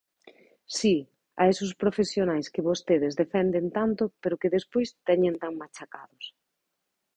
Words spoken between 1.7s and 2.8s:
profesionais que